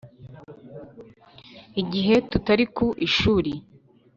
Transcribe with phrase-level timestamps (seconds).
[1.81, 3.51] igihe tutari ku ishuri,